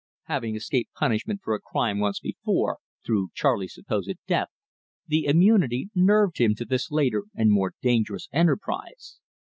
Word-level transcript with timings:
Having 0.23 0.55
escaped 0.55 0.95
punishment 0.95 1.41
for 1.43 1.53
a 1.53 1.59
crime 1.59 1.99
once 1.99 2.19
before, 2.19 2.79
through 3.05 3.29
Charley's 3.35 3.75
supposed 3.75 4.11
death, 4.25 4.49
the 5.05 5.25
immunity 5.25 5.91
nerved 5.93 6.39
him 6.39 6.55
to 6.55 6.65
this 6.65 6.89
later 6.89 7.25
and 7.35 7.51
more 7.51 7.75
dangerous 7.83 8.27
enterprise. 8.33 9.19